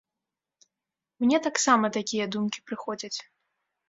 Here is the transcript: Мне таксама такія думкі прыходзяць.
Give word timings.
Мне 1.23 1.37
таксама 1.47 1.91
такія 1.97 2.25
думкі 2.37 2.65
прыходзяць. 2.71 3.13